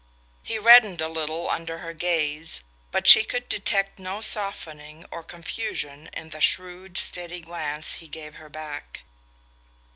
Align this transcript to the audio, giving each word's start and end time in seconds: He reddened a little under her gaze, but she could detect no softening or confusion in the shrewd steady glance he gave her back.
He 0.41 0.57
reddened 0.57 0.99
a 0.99 1.07
little 1.07 1.47
under 1.47 1.77
her 1.77 1.93
gaze, 1.93 2.61
but 2.89 3.05
she 3.05 3.23
could 3.23 3.47
detect 3.47 3.99
no 3.99 4.19
softening 4.19 5.05
or 5.11 5.21
confusion 5.21 6.09
in 6.13 6.31
the 6.31 6.41
shrewd 6.41 6.97
steady 6.97 7.41
glance 7.41 7.91
he 7.93 8.07
gave 8.07 8.37
her 8.37 8.49
back. 8.49 9.01